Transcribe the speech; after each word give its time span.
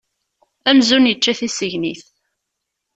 Amzun 0.69 1.09
yečča 1.09 1.33
tisegnit. 1.39 2.05